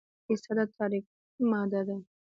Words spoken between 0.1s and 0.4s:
شل